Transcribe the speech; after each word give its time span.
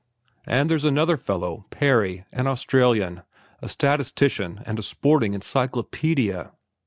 "And 0.47 0.67
there's 0.67 0.83
another 0.83 1.15
fellow—Parry—an 1.15 2.47
Australian, 2.47 3.21
a 3.61 3.69
statistician 3.69 4.63
and 4.65 4.79
a 4.79 4.81
sporting 4.81 5.35
encyclopaedia. 5.35 6.53